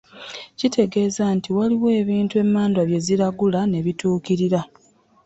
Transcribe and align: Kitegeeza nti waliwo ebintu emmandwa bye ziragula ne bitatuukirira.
Kitegeeza 0.59 1.23
nti 1.35 1.49
waliwo 1.57 1.89
ebintu 2.01 2.33
emmandwa 2.43 2.81
bye 2.89 2.99
ziragula 3.05 3.59
ne 3.67 3.79
bitatuukirira. 3.85 4.61